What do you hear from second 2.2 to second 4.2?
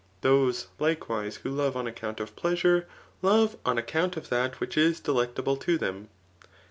pleasure, love on ac count